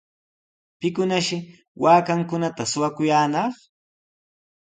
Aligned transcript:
¿Pikunashi 0.79 1.37
waakankunata 1.83 2.63
shuwakuyaanaq? 2.71 3.53